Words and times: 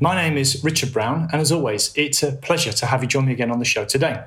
My 0.00 0.14
name 0.14 0.36
is 0.36 0.62
Richard 0.62 0.92
Brown, 0.92 1.28
and 1.32 1.40
as 1.40 1.50
always, 1.50 1.92
it's 1.96 2.22
a 2.22 2.30
pleasure 2.30 2.72
to 2.72 2.86
have 2.86 3.02
you 3.02 3.08
join 3.08 3.26
me 3.26 3.32
again 3.32 3.50
on 3.50 3.58
the 3.58 3.64
show 3.64 3.84
today. 3.84 4.22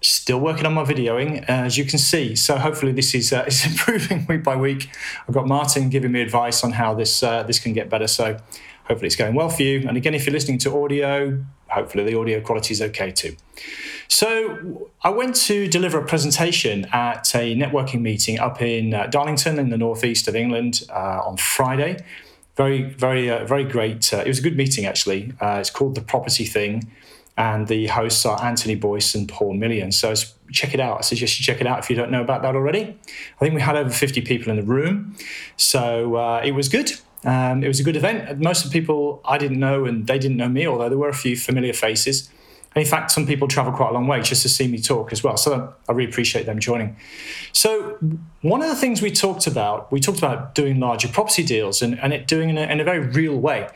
Still 0.00 0.40
working 0.40 0.64
on 0.64 0.72
my 0.72 0.82
videoing, 0.82 1.44
as 1.46 1.76
you 1.76 1.84
can 1.84 1.98
see, 1.98 2.34
so 2.34 2.56
hopefully 2.56 2.92
this 2.92 3.14
is 3.14 3.34
uh, 3.34 3.44
is 3.46 3.66
improving 3.66 4.24
week 4.26 4.42
by 4.42 4.56
week. 4.56 4.88
I've 5.28 5.34
got 5.34 5.46
Martin 5.46 5.90
giving 5.90 6.10
me 6.10 6.22
advice 6.22 6.64
on 6.64 6.72
how 6.72 6.94
this 6.94 7.22
uh, 7.22 7.42
this 7.42 7.58
can 7.58 7.74
get 7.74 7.90
better, 7.90 8.06
so 8.06 8.38
hopefully 8.84 9.08
it's 9.08 9.16
going 9.16 9.34
well 9.34 9.50
for 9.50 9.62
you. 9.62 9.86
And 9.86 9.98
again, 9.98 10.14
if 10.14 10.24
you're 10.24 10.32
listening 10.32 10.56
to 10.58 10.82
audio, 10.82 11.44
hopefully 11.68 12.04
the 12.04 12.18
audio 12.18 12.40
quality 12.40 12.72
is 12.72 12.80
okay 12.80 13.10
too. 13.10 13.36
So 14.08 14.90
I 15.02 15.10
went 15.10 15.34
to 15.36 15.68
deliver 15.68 15.98
a 15.98 16.06
presentation 16.06 16.86
at 16.94 17.34
a 17.34 17.54
networking 17.54 18.00
meeting 18.00 18.38
up 18.38 18.62
in 18.62 18.94
uh, 18.94 19.08
Darlington 19.08 19.58
in 19.58 19.68
the 19.68 19.76
northeast 19.76 20.28
of 20.28 20.34
England 20.34 20.86
uh, 20.88 21.20
on 21.26 21.36
Friday 21.36 21.98
very, 22.56 22.82
very, 22.82 23.30
uh, 23.30 23.44
very 23.44 23.64
great. 23.64 24.12
Uh, 24.12 24.18
it 24.18 24.28
was 24.28 24.38
a 24.38 24.42
good 24.42 24.56
meeting 24.56 24.86
actually. 24.86 25.32
Uh, 25.40 25.58
it's 25.60 25.70
called 25.70 25.94
the 25.94 26.00
Property 26.00 26.44
Thing, 26.44 26.90
and 27.36 27.68
the 27.68 27.86
hosts 27.88 28.24
are 28.24 28.42
Anthony 28.42 28.74
Boyce 28.74 29.14
and 29.14 29.28
Paul 29.28 29.54
Millian. 29.54 29.92
So 29.92 30.14
check 30.50 30.72
it 30.72 30.80
out. 30.80 30.98
I 30.98 31.00
suggest 31.02 31.38
you 31.38 31.44
check 31.44 31.60
it 31.60 31.66
out 31.66 31.78
if 31.78 31.90
you 31.90 31.96
don't 31.96 32.10
know 32.10 32.22
about 32.22 32.42
that 32.42 32.54
already. 32.54 32.98
I 33.06 33.38
think 33.38 33.54
we 33.54 33.60
had 33.60 33.76
over 33.76 33.90
50 33.90 34.22
people 34.22 34.50
in 34.50 34.56
the 34.56 34.62
room, 34.62 35.16
so 35.56 36.16
uh, 36.16 36.40
it 36.44 36.52
was 36.52 36.68
good. 36.68 36.92
Um, 37.24 37.64
it 37.64 37.68
was 37.68 37.80
a 37.80 37.82
good 37.82 37.96
event. 37.96 38.38
Most 38.40 38.64
of 38.64 38.70
the 38.70 38.78
people 38.78 39.20
I 39.24 39.36
didn't 39.36 39.58
know, 39.58 39.84
and 39.84 40.06
they 40.06 40.18
didn't 40.18 40.36
know 40.36 40.48
me, 40.48 40.66
although 40.66 40.88
there 40.88 40.98
were 40.98 41.08
a 41.08 41.14
few 41.14 41.36
familiar 41.36 41.72
faces. 41.72 42.30
And 42.76 42.84
in 42.84 42.90
fact, 42.90 43.10
some 43.10 43.26
people 43.26 43.48
travel 43.48 43.72
quite 43.72 43.88
a 43.88 43.94
long 43.94 44.06
way 44.06 44.20
just 44.20 44.42
to 44.42 44.50
see 44.50 44.68
me 44.68 44.78
talk 44.78 45.10
as 45.10 45.24
well. 45.24 45.38
So 45.38 45.72
I 45.88 45.92
really 45.92 46.10
appreciate 46.10 46.44
them 46.44 46.60
joining. 46.60 46.94
So 47.52 47.96
one 48.42 48.60
of 48.60 48.68
the 48.68 48.76
things 48.76 49.00
we 49.00 49.10
talked 49.10 49.46
about, 49.46 49.90
we 49.90 49.98
talked 49.98 50.18
about 50.18 50.54
doing 50.54 50.78
larger 50.78 51.08
property 51.08 51.42
deals 51.42 51.80
and, 51.80 51.98
and 51.98 52.12
it 52.12 52.26
doing 52.26 52.50
in 52.50 52.58
a, 52.58 52.66
in 52.66 52.78
a 52.78 52.84
very 52.84 53.00
real 53.00 53.34
way. 53.34 53.68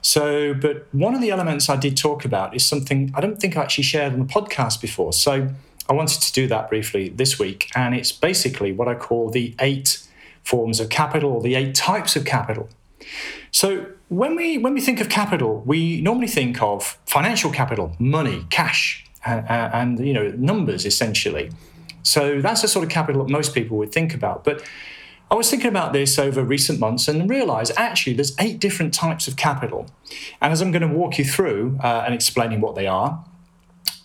So, 0.00 0.54
but 0.54 0.86
one 0.92 1.14
of 1.14 1.20
the 1.20 1.30
elements 1.30 1.68
I 1.68 1.76
did 1.76 1.98
talk 1.98 2.24
about 2.24 2.56
is 2.56 2.64
something 2.64 3.12
I 3.14 3.20
don't 3.20 3.38
think 3.38 3.54
I 3.54 3.60
actually 3.60 3.84
shared 3.84 4.14
on 4.14 4.20
the 4.20 4.24
podcast 4.24 4.80
before. 4.80 5.12
So 5.12 5.50
I 5.86 5.92
wanted 5.92 6.22
to 6.22 6.32
do 6.32 6.46
that 6.46 6.70
briefly 6.70 7.10
this 7.10 7.38
week. 7.38 7.70
And 7.74 7.94
it's 7.94 8.12
basically 8.12 8.72
what 8.72 8.88
I 8.88 8.94
call 8.94 9.28
the 9.28 9.54
eight 9.60 10.02
forms 10.42 10.80
of 10.80 10.88
capital 10.88 11.32
or 11.32 11.42
the 11.42 11.54
eight 11.54 11.74
types 11.74 12.16
of 12.16 12.24
capital. 12.24 12.70
So 13.50 13.88
when 14.08 14.36
we 14.36 14.58
when 14.58 14.74
we 14.74 14.80
think 14.80 15.00
of 15.00 15.08
capital, 15.08 15.62
we 15.66 16.00
normally 16.00 16.28
think 16.28 16.62
of 16.62 16.98
financial 17.06 17.50
capital, 17.50 17.94
money, 17.98 18.46
cash, 18.50 19.04
and, 19.24 19.46
and 19.48 20.06
you 20.06 20.12
know 20.12 20.30
numbers 20.36 20.86
essentially. 20.86 21.50
So 22.02 22.40
that's 22.40 22.62
the 22.62 22.68
sort 22.68 22.84
of 22.84 22.90
capital 22.90 23.24
that 23.24 23.30
most 23.30 23.54
people 23.54 23.76
would 23.78 23.92
think 23.92 24.14
about. 24.14 24.44
But 24.44 24.62
I 25.30 25.34
was 25.34 25.50
thinking 25.50 25.68
about 25.68 25.92
this 25.92 26.18
over 26.18 26.42
recent 26.42 26.80
months 26.80 27.06
and 27.06 27.28
realized 27.28 27.72
actually 27.76 28.14
there's 28.14 28.34
eight 28.38 28.60
different 28.60 28.94
types 28.94 29.28
of 29.28 29.36
capital. 29.36 29.86
And 30.40 30.52
as 30.52 30.62
I'm 30.62 30.70
going 30.70 30.88
to 30.88 30.88
walk 30.88 31.18
you 31.18 31.24
through 31.24 31.78
uh, 31.82 32.04
and 32.06 32.14
explaining 32.14 32.62
what 32.62 32.76
they 32.76 32.86
are, 32.86 33.22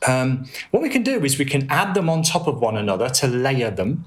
um, 0.06 0.46
what 0.72 0.84
we 0.84 0.90
can 0.90 1.02
do 1.02 1.24
is 1.24 1.40
we 1.40 1.46
can 1.46 1.66
add 1.70 1.94
them 1.94 2.10
on 2.10 2.24
top 2.24 2.46
of 2.46 2.60
one 2.60 2.76
another 2.76 3.10
to 3.10 3.28
layer 3.28 3.72
them, 3.72 4.04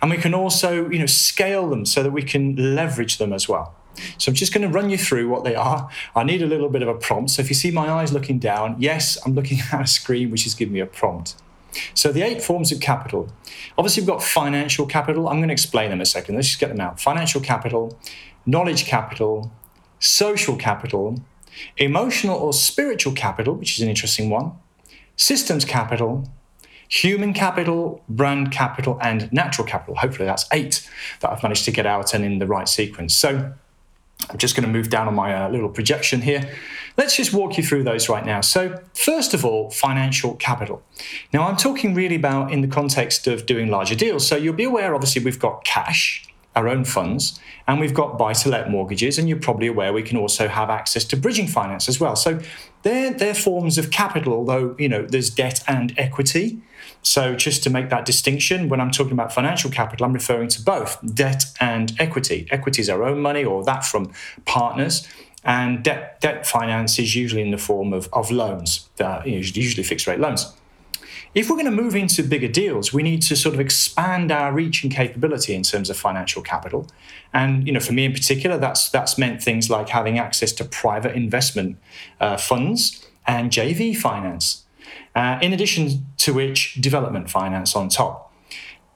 and 0.00 0.08
we 0.08 0.16
can 0.16 0.32
also, 0.32 0.88
you 0.88 1.00
know, 1.00 1.06
scale 1.06 1.68
them 1.68 1.84
so 1.84 2.04
that 2.04 2.12
we 2.12 2.22
can 2.22 2.76
leverage 2.76 3.18
them 3.18 3.32
as 3.32 3.48
well. 3.48 3.74
So 4.18 4.30
I'm 4.30 4.34
just 4.34 4.52
going 4.54 4.66
to 4.66 4.72
run 4.72 4.90
you 4.90 4.98
through 4.98 5.28
what 5.28 5.44
they 5.44 5.54
are. 5.54 5.88
I 6.14 6.24
need 6.24 6.42
a 6.42 6.46
little 6.46 6.68
bit 6.68 6.82
of 6.82 6.88
a 6.88 6.94
prompt. 6.94 7.30
So 7.30 7.42
if 7.42 7.48
you 7.48 7.54
see 7.54 7.70
my 7.70 7.90
eyes 7.90 8.12
looking 8.12 8.38
down, 8.38 8.76
yes, 8.78 9.18
I'm 9.24 9.34
looking 9.34 9.58
at 9.72 9.82
a 9.82 9.86
screen 9.86 10.30
which 10.30 10.46
is 10.46 10.54
giving 10.54 10.74
me 10.74 10.80
a 10.80 10.86
prompt. 10.86 11.34
So 11.94 12.12
the 12.12 12.22
eight 12.22 12.42
forms 12.42 12.72
of 12.72 12.80
capital. 12.80 13.28
Obviously, 13.78 14.02
we've 14.02 14.08
got 14.08 14.22
financial 14.22 14.86
capital. 14.86 15.28
I'm 15.28 15.36
going 15.36 15.48
to 15.48 15.52
explain 15.52 15.90
them 15.90 15.98
in 15.98 16.02
a 16.02 16.06
second. 16.06 16.34
Let's 16.34 16.48
just 16.48 16.60
get 16.60 16.68
them 16.68 16.80
out. 16.80 17.00
Financial 17.00 17.40
capital, 17.40 17.96
knowledge 18.44 18.86
capital, 18.86 19.52
social 19.98 20.56
capital, 20.56 21.20
emotional 21.76 22.36
or 22.36 22.52
spiritual 22.52 23.12
capital, 23.12 23.54
which 23.54 23.76
is 23.76 23.82
an 23.82 23.88
interesting 23.88 24.30
one, 24.30 24.52
systems 25.16 25.64
capital, 25.64 26.28
human 26.88 27.32
capital, 27.32 28.02
brand 28.08 28.50
capital, 28.50 28.98
and 29.00 29.32
natural 29.32 29.66
capital. 29.66 29.94
Hopefully, 29.96 30.26
that's 30.26 30.46
eight 30.52 30.88
that 31.20 31.30
I've 31.30 31.42
managed 31.42 31.64
to 31.66 31.70
get 31.70 31.86
out 31.86 32.14
and 32.14 32.24
in 32.24 32.38
the 32.38 32.46
right 32.46 32.68
sequence. 32.68 33.14
So 33.14 33.52
I'm 34.28 34.38
just 34.38 34.54
going 34.54 34.66
to 34.66 34.72
move 34.72 34.90
down 34.90 35.08
on 35.08 35.14
my 35.14 35.34
uh, 35.34 35.48
little 35.48 35.68
projection 35.68 36.22
here. 36.22 36.50
Let's 36.96 37.16
just 37.16 37.32
walk 37.32 37.56
you 37.56 37.64
through 37.64 37.84
those 37.84 38.08
right 38.08 38.24
now. 38.24 38.40
So, 38.40 38.80
first 38.94 39.32
of 39.32 39.44
all, 39.44 39.70
financial 39.70 40.34
capital. 40.34 40.82
Now, 41.32 41.48
I'm 41.48 41.56
talking 41.56 41.94
really 41.94 42.16
about 42.16 42.52
in 42.52 42.60
the 42.60 42.68
context 42.68 43.26
of 43.26 43.46
doing 43.46 43.70
larger 43.70 43.94
deals. 43.94 44.26
So, 44.26 44.36
you'll 44.36 44.54
be 44.54 44.64
aware, 44.64 44.94
obviously, 44.94 45.24
we've 45.24 45.38
got 45.38 45.64
cash, 45.64 46.26
our 46.56 46.68
own 46.68 46.84
funds, 46.84 47.38
and 47.66 47.78
we've 47.78 47.94
got 47.94 48.18
buy 48.18 48.32
to 48.32 48.48
let 48.48 48.70
mortgages. 48.70 49.18
And 49.18 49.28
you're 49.28 49.38
probably 49.38 49.68
aware 49.68 49.92
we 49.92 50.02
can 50.02 50.16
also 50.16 50.48
have 50.48 50.70
access 50.70 51.04
to 51.06 51.16
bridging 51.16 51.46
finance 51.46 51.88
as 51.88 52.00
well. 52.00 52.16
So, 52.16 52.40
they're, 52.82 53.12
they're 53.12 53.34
forms 53.34 53.78
of 53.78 53.90
capital, 53.90 54.32
although, 54.32 54.74
you 54.78 54.88
know, 54.88 55.02
there's 55.06 55.30
debt 55.30 55.62
and 55.68 55.92
equity. 55.98 56.60
So, 57.02 57.34
just 57.34 57.62
to 57.64 57.70
make 57.70 57.88
that 57.90 58.04
distinction, 58.04 58.68
when 58.68 58.80
I'm 58.80 58.90
talking 58.90 59.12
about 59.12 59.32
financial 59.32 59.70
capital, 59.70 60.06
I'm 60.06 60.12
referring 60.12 60.48
to 60.48 60.62
both 60.62 60.98
debt 61.14 61.44
and 61.60 61.92
equity. 61.98 62.46
Equity 62.50 62.82
is 62.82 62.90
our 62.90 63.02
own 63.02 63.20
money 63.20 63.44
or 63.44 63.64
that 63.64 63.84
from 63.84 64.12
partners, 64.44 65.08
and 65.44 65.82
debt, 65.82 66.20
debt 66.20 66.46
finance 66.46 66.98
is 66.98 67.14
usually 67.14 67.42
in 67.42 67.50
the 67.50 67.58
form 67.58 67.92
of, 67.92 68.08
of 68.12 68.30
loans, 68.30 68.88
that, 68.96 69.26
usually 69.26 69.82
fixed 69.82 70.06
rate 70.06 70.20
loans. 70.20 70.52
If 71.32 71.48
we're 71.48 71.56
going 71.56 71.66
to 71.66 71.82
move 71.82 71.94
into 71.94 72.24
bigger 72.24 72.48
deals, 72.48 72.92
we 72.92 73.04
need 73.04 73.22
to 73.22 73.36
sort 73.36 73.54
of 73.54 73.60
expand 73.60 74.32
our 74.32 74.52
reach 74.52 74.82
and 74.82 74.92
capability 74.92 75.54
in 75.54 75.62
terms 75.62 75.88
of 75.88 75.96
financial 75.96 76.42
capital. 76.42 76.88
And 77.32 77.66
you 77.66 77.72
know, 77.72 77.78
for 77.78 77.92
me 77.92 78.04
in 78.04 78.12
particular, 78.12 78.58
that's 78.58 78.88
that's 78.88 79.16
meant 79.16 79.40
things 79.40 79.70
like 79.70 79.90
having 79.90 80.18
access 80.18 80.50
to 80.52 80.64
private 80.64 81.14
investment 81.14 81.78
uh, 82.20 82.36
funds 82.36 83.06
and 83.28 83.52
JV 83.52 83.96
finance. 83.96 84.64
Uh, 85.14 85.38
in 85.40 85.52
addition 85.52 86.06
to 86.16 86.32
which, 86.32 86.74
development 86.80 87.30
finance 87.30 87.76
on 87.76 87.88
top. 87.88 88.32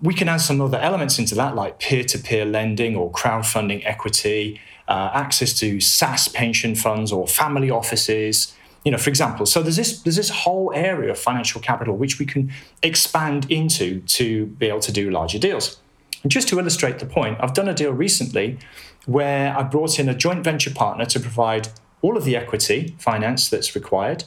We 0.00 0.12
can 0.12 0.28
add 0.28 0.38
some 0.38 0.60
other 0.60 0.78
elements 0.78 1.18
into 1.18 1.34
that, 1.36 1.54
like 1.54 1.78
peer 1.78 2.02
to 2.04 2.18
peer 2.18 2.44
lending 2.44 2.96
or 2.96 3.10
crowdfunding 3.12 3.82
equity, 3.84 4.60
uh, 4.88 5.10
access 5.14 5.52
to 5.60 5.78
SSAS 5.78 6.34
pension 6.34 6.74
funds 6.74 7.12
or 7.12 7.26
family 7.26 7.70
offices. 7.70 8.54
You 8.84 8.90
know, 8.92 8.98
for 8.98 9.08
example, 9.08 9.46
so 9.46 9.62
there's 9.62 9.76
this 9.76 10.02
there's 10.02 10.16
this 10.16 10.30
whole 10.30 10.70
area 10.74 11.10
of 11.10 11.18
financial 11.18 11.60
capital 11.60 11.96
which 11.96 12.18
we 12.18 12.26
can 12.26 12.52
expand 12.82 13.50
into 13.50 14.00
to 14.00 14.46
be 14.46 14.66
able 14.66 14.80
to 14.80 14.92
do 14.92 15.10
larger 15.10 15.38
deals. 15.38 15.80
And 16.22 16.30
just 16.30 16.48
to 16.48 16.58
illustrate 16.58 16.98
the 16.98 17.06
point, 17.06 17.38
I've 17.40 17.54
done 17.54 17.68
a 17.68 17.74
deal 17.74 17.92
recently 17.92 18.58
where 19.06 19.56
I 19.56 19.62
brought 19.62 19.98
in 19.98 20.08
a 20.08 20.14
joint 20.14 20.44
venture 20.44 20.70
partner 20.70 21.04
to 21.06 21.20
provide 21.20 21.68
all 22.02 22.16
of 22.16 22.24
the 22.24 22.36
equity 22.36 22.94
finance 22.98 23.48
that's 23.48 23.74
required, 23.74 24.24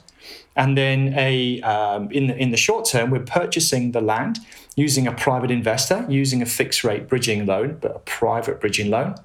and 0.56 0.76
then 0.76 1.14
a 1.16 1.62
um, 1.62 2.12
in 2.12 2.28
the, 2.28 2.36
in 2.36 2.50
the 2.50 2.58
short 2.58 2.86
term, 2.86 3.12
we're 3.12 3.20
purchasing 3.20 3.92
the 3.92 4.02
land 4.02 4.40
using 4.76 5.08
a 5.08 5.12
private 5.12 5.52
investor, 5.52 6.06
using 6.10 6.42
a 6.42 6.46
fixed 6.46 6.84
rate 6.84 7.08
bridging 7.08 7.46
loan, 7.46 7.78
but 7.80 7.96
a 7.96 8.00
private 8.00 8.60
bridging 8.60 8.90
loan. 8.90 9.16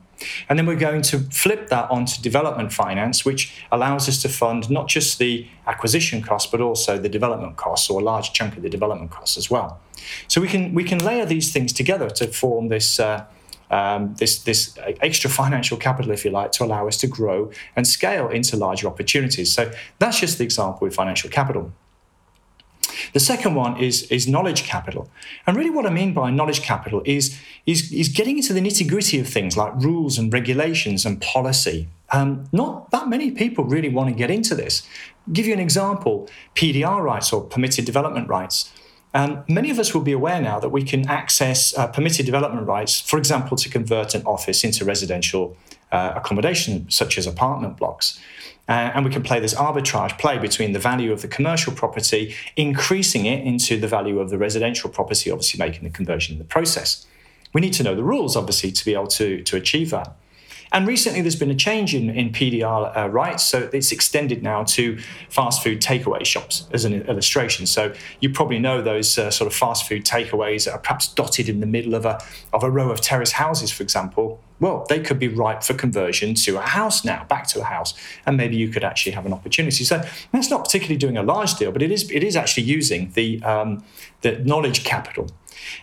And 0.48 0.58
then 0.58 0.66
we're 0.66 0.76
going 0.76 1.02
to 1.02 1.20
flip 1.30 1.68
that 1.68 1.90
onto 1.90 2.20
development 2.22 2.72
finance, 2.72 3.24
which 3.24 3.54
allows 3.70 4.08
us 4.08 4.20
to 4.22 4.28
fund 4.28 4.70
not 4.70 4.88
just 4.88 5.18
the 5.18 5.46
acquisition 5.66 6.22
costs, 6.22 6.50
but 6.50 6.60
also 6.60 6.98
the 6.98 7.08
development 7.08 7.56
costs, 7.56 7.90
or 7.90 8.00
a 8.00 8.04
large 8.04 8.32
chunk 8.32 8.56
of 8.56 8.62
the 8.62 8.70
development 8.70 9.10
costs 9.10 9.36
as 9.36 9.50
well. 9.50 9.80
So 10.28 10.40
we 10.40 10.48
can 10.48 10.74
we 10.74 10.84
can 10.84 10.98
layer 10.98 11.26
these 11.26 11.52
things 11.52 11.72
together 11.72 12.10
to 12.10 12.26
form 12.26 12.68
this. 12.68 12.98
Uh, 13.00 13.26
um, 13.70 14.14
this, 14.18 14.42
this 14.42 14.76
extra 15.00 15.30
financial 15.30 15.78
capital, 15.78 16.12
if 16.12 16.26
you 16.26 16.30
like, 16.30 16.52
to 16.52 16.64
allow 16.64 16.86
us 16.86 16.98
to 16.98 17.06
grow 17.06 17.50
and 17.74 17.88
scale 17.88 18.28
into 18.28 18.54
larger 18.54 18.86
opportunities. 18.86 19.50
So 19.50 19.72
that's 19.98 20.20
just 20.20 20.36
the 20.36 20.44
example 20.44 20.80
with 20.82 20.94
financial 20.94 21.30
capital. 21.30 21.72
The 23.12 23.20
second 23.20 23.54
one 23.54 23.76
is, 23.78 24.04
is 24.04 24.26
knowledge 24.26 24.64
capital. 24.64 25.10
And 25.46 25.56
really, 25.56 25.70
what 25.70 25.86
I 25.86 25.90
mean 25.90 26.14
by 26.14 26.30
knowledge 26.30 26.62
capital 26.62 27.02
is, 27.04 27.38
is, 27.66 27.92
is 27.92 28.08
getting 28.08 28.38
into 28.38 28.52
the 28.52 28.60
nitty 28.60 28.88
gritty 28.88 29.20
of 29.20 29.28
things 29.28 29.56
like 29.56 29.74
rules 29.76 30.18
and 30.18 30.32
regulations 30.32 31.04
and 31.04 31.20
policy. 31.20 31.88
Um, 32.10 32.44
not 32.52 32.90
that 32.90 33.08
many 33.08 33.30
people 33.30 33.64
really 33.64 33.88
want 33.88 34.08
to 34.08 34.14
get 34.14 34.30
into 34.30 34.54
this. 34.54 34.86
Give 35.32 35.46
you 35.46 35.52
an 35.52 35.60
example 35.60 36.28
PDR 36.54 37.02
rights 37.02 37.32
or 37.32 37.42
permitted 37.42 37.84
development 37.84 38.28
rights. 38.28 38.72
Um, 39.14 39.44
many 39.48 39.70
of 39.70 39.78
us 39.78 39.92
will 39.92 40.00
be 40.02 40.12
aware 40.12 40.40
now 40.40 40.58
that 40.58 40.70
we 40.70 40.82
can 40.82 41.08
access 41.08 41.76
uh, 41.76 41.86
permitted 41.86 42.24
development 42.24 42.66
rights, 42.66 43.00
for 43.00 43.18
example, 43.18 43.56
to 43.58 43.68
convert 43.68 44.14
an 44.14 44.22
office 44.24 44.64
into 44.64 44.84
residential 44.84 45.56
uh, 45.90 46.14
accommodation, 46.16 46.90
such 46.90 47.18
as 47.18 47.26
apartment 47.26 47.76
blocks. 47.76 48.18
Uh, 48.68 48.92
and 48.94 49.04
we 49.04 49.10
can 49.10 49.22
play 49.22 49.40
this 49.40 49.54
arbitrage 49.54 50.18
play 50.18 50.38
between 50.38 50.72
the 50.72 50.78
value 50.78 51.12
of 51.12 51.20
the 51.20 51.28
commercial 51.28 51.72
property, 51.72 52.34
increasing 52.56 53.26
it 53.26 53.44
into 53.44 53.78
the 53.78 53.88
value 53.88 54.18
of 54.18 54.30
the 54.30 54.38
residential 54.38 54.88
property, 54.88 55.30
obviously 55.30 55.58
making 55.58 55.82
the 55.82 55.90
conversion 55.90 56.34
in 56.34 56.38
the 56.38 56.44
process. 56.44 57.06
We 57.52 57.60
need 57.60 57.74
to 57.74 57.82
know 57.82 57.94
the 57.94 58.04
rules, 58.04 58.36
obviously, 58.36 58.72
to 58.72 58.84
be 58.84 58.94
able 58.94 59.08
to, 59.08 59.42
to 59.42 59.56
achieve 59.56 59.90
that. 59.90 60.16
And 60.72 60.86
recently, 60.86 61.20
there's 61.20 61.36
been 61.36 61.50
a 61.50 61.54
change 61.54 61.94
in, 61.94 62.08
in 62.08 62.30
PDR 62.30 62.96
uh, 62.96 63.08
rights. 63.10 63.44
So 63.44 63.68
it's 63.72 63.92
extended 63.92 64.42
now 64.42 64.64
to 64.64 64.98
fast 65.28 65.62
food 65.62 65.80
takeaway 65.80 66.24
shops 66.24 66.66
as 66.72 66.86
an 66.86 67.02
illustration. 67.02 67.66
So 67.66 67.92
you 68.20 68.30
probably 68.30 68.58
know 68.58 68.80
those 68.80 69.18
uh, 69.18 69.30
sort 69.30 69.46
of 69.46 69.54
fast 69.54 69.86
food 69.86 70.04
takeaways 70.04 70.64
that 70.64 70.72
are 70.72 70.78
perhaps 70.78 71.08
dotted 71.08 71.48
in 71.48 71.60
the 71.60 71.66
middle 71.66 71.94
of 71.94 72.06
a, 72.06 72.22
of 72.54 72.64
a 72.64 72.70
row 72.70 72.90
of 72.90 73.02
terrace 73.02 73.32
houses, 73.32 73.70
for 73.70 73.82
example. 73.82 74.40
Well, 74.60 74.86
they 74.88 75.00
could 75.00 75.18
be 75.18 75.28
ripe 75.28 75.62
for 75.62 75.74
conversion 75.74 76.34
to 76.34 76.56
a 76.56 76.62
house 76.62 77.04
now, 77.04 77.24
back 77.24 77.48
to 77.48 77.60
a 77.60 77.64
house, 77.64 77.94
and 78.24 78.36
maybe 78.36 78.56
you 78.56 78.68
could 78.68 78.84
actually 78.84 79.12
have 79.12 79.26
an 79.26 79.32
opportunity. 79.32 79.84
So 79.84 80.02
that's 80.32 80.50
not 80.50 80.64
particularly 80.64 80.98
doing 80.98 81.16
a 81.16 81.22
large 81.22 81.54
deal, 81.56 81.72
but 81.72 81.82
it 81.82 81.90
is 81.90 82.08
it 82.12 82.22
is 82.22 82.36
actually 82.36 82.62
using 82.62 83.10
the 83.14 83.42
um, 83.42 83.84
the 84.20 84.38
knowledge 84.38 84.84
capital. 84.84 85.28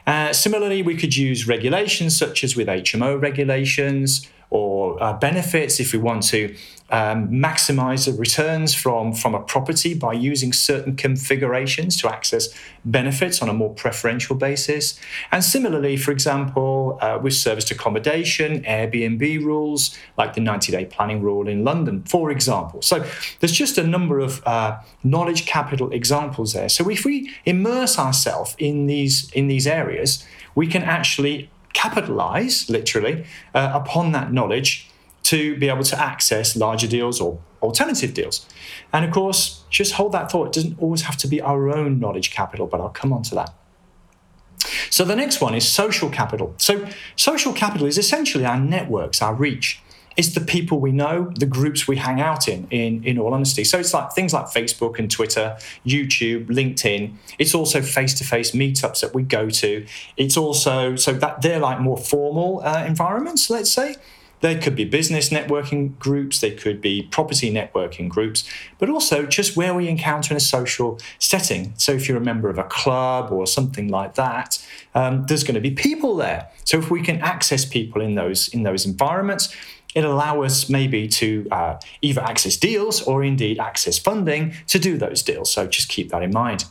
Uh, 0.08 0.32
similarly, 0.32 0.82
we 0.82 0.96
could 0.96 1.16
use 1.16 1.48
regulations 1.48 2.18
such 2.18 2.44
as 2.44 2.56
with 2.56 2.68
HMO 2.68 3.22
regulations 3.22 4.30
or 4.50 5.01
uh, 5.01 5.13
benefits 5.13 5.80
if 5.80 5.94
we 5.94 6.00
want 6.00 6.24
to 6.24 6.56
um, 6.92 7.30
maximize 7.30 8.06
the 8.06 8.13
returns 8.13 8.74
from, 8.74 9.13
from 9.13 9.36
a 9.36 9.40
property 9.42 9.94
by 9.94 10.13
using 10.13 10.51
certain 10.51 10.96
configurations 10.96 12.00
to 12.01 12.12
access 12.12 12.50
benefits 12.84 13.42
on 13.42 13.50
a 13.50 13.54
more 13.54 13.72
preferential 13.74 14.36
basis. 14.36 15.00
And 15.31 15.44
similarly, 15.44 15.98
for 15.98 16.12
example, 16.12 16.98
uh, 17.01 17.19
with 17.22 17.34
serviced 17.34 17.69
accommodation, 17.69 18.63
Airbnb 18.63 19.44
rules, 19.44 19.96
like 20.18 20.34
the 20.34 20.42
90 20.42 20.72
day 20.72 20.86
planning 20.86 21.22
rule 21.22 21.48
in 21.48 21.63
London, 21.63 22.04
for 22.04 22.31
example. 22.31 22.81
So 22.81 23.06
there's 23.40 23.52
just 23.52 23.78
a 23.78 23.84
number 23.84 24.19
of 24.19 24.42
uh, 24.48 24.80
knowledge 25.04 25.45
capital 25.45 25.92
examples 25.92 26.54
there. 26.54 26.69
So 26.69 26.90
if 26.90 27.06
we 27.06 27.31
immerse 27.45 28.00
ourselves 28.00 28.56
in 28.57 28.88
these, 28.88 29.30
in 29.31 29.48
these 29.48 29.68
areas, 29.68 30.25
we 30.56 30.66
can 30.66 30.81
actually 30.81 31.52
capitalize, 31.74 32.69
literally, 32.69 33.25
uh, 33.54 33.71
upon 33.74 34.12
that 34.13 34.31
knowledge 34.31 34.89
to 35.24 35.57
be 35.57 35.69
able 35.69 35.83
to 35.83 36.00
access 36.00 36.56
larger 36.56 36.88
deals 36.88 37.21
or 37.21 37.39
alternative 37.62 38.13
deals. 38.13 38.48
And 38.92 39.06
of 39.06 39.12
course, 39.12 39.63
just 39.69 39.94
hold 39.94 40.12
that 40.13 40.31
thought. 40.31 40.48
It 40.48 40.54
doesn't 40.54 40.80
always 40.80 41.04
have 41.04 41.18
to 41.18 41.27
be 41.27 41.42
our 41.42 41.69
own 41.69 42.00
knowledge 42.00 42.31
capital, 42.31 42.68
but 42.68 42.81
I'll 42.81 42.89
come 42.89 43.13
on 43.13 43.21
to 43.24 43.36
that. 43.36 43.54
So 44.89 45.06
the 45.06 45.16
next 45.16 45.39
one 45.39 45.54
is 45.54 45.68
social 45.68 46.10
capital. 46.10 46.54
So 46.57 46.88
social 47.16 47.54
capital 47.54 47.88
is 47.88 47.98
essentially 47.98 48.45
our 48.45 48.60
networks, 48.60 49.21
our 49.21 49.33
reach. 49.33 49.81
It's 50.18 50.34
the 50.34 50.42
people 50.42 50.80
we 50.80 50.92
know, 50.92 51.32
the 51.36 51.46
groups 51.46 51.88
we 51.88 51.96
hang 51.96 52.20
out 52.20 52.48
in, 52.48 52.68
in, 52.72 53.04
in 53.04 53.18
all 53.18 53.34
honesty. 53.34 53.64
So 53.64 53.80
it's 53.80 53.94
like 53.94 54.12
things 54.12 54.34
like 54.34 54.46
Facebook 54.46 55.00
and 55.00 55.10
Twitter, 55.10 55.58
YouTube, 55.86 56.48
LinkedIn. 56.48 57.14
It's 57.38 57.56
also 57.56 57.82
face-to-face 57.82 58.52
meetups 58.52 59.02
that 59.02 59.14
we 59.14 59.24
go 59.24 59.50
to. 59.50 59.86
It's 60.18 60.36
also 60.36 60.96
so 60.96 61.14
that 61.14 61.42
they're 61.42 61.60
like 61.60 61.80
more 61.80 61.98
formal 61.98 62.62
uh, 62.66 62.84
environments, 62.86 63.50
let's 63.50 63.72
say. 63.72 63.96
They 64.42 64.58
could 64.58 64.76
be 64.76 64.86
business 64.86 65.30
networking 65.30 65.98
groups, 66.00 66.40
they 66.40 66.52
could 66.52 66.80
be 66.80 67.04
property 67.04 67.52
networking 67.52 68.08
groups, 68.08 68.50
but 68.78 68.90
also 68.90 69.26
just 69.26 69.58
where 69.58 69.74
we 69.74 69.88
encounter 69.88 70.34
in 70.34 70.38
a 70.38 70.42
social 70.42 71.00
setting. 71.20 71.74
So, 71.78 71.94
if 71.94 72.08
you're 72.08 72.18
a 72.18 72.22
member 72.22 72.50
of 72.50 72.58
a 72.58 72.64
club 72.64 73.32
or 73.32 73.46
something 73.48 73.90
like 73.90 74.16
that, 74.16 74.66
um, 74.96 75.26
there's 75.26 75.44
going 75.44 75.56
to 75.56 75.62
be 75.62 75.72
people 75.72 76.16
there. 76.16 76.50
So, 76.64 76.78
if 76.78 76.90
we 76.90 77.02
can 77.02 77.20
access 77.20 77.66
people 77.66 78.02
in 78.02 78.16
those 78.16 78.48
in 78.50 78.64
those 78.64 78.86
environments, 78.86 79.54
it 79.96 80.06
allow 80.06 80.44
us 80.44 80.70
maybe 80.70 81.08
to 81.08 81.48
uh, 81.52 81.80
either 82.02 82.22
access 82.22 82.58
deals 82.58 83.02
or 83.02 83.24
indeed 83.24 83.60
access 83.60 83.98
funding 83.98 84.54
to 84.68 84.80
do 84.80 84.98
those 84.98 85.24
deals. 85.24 85.52
So 85.52 85.68
just 85.68 85.90
keep 85.90 86.10
that 86.10 86.22
in 86.22 86.32
mind. 86.32 86.66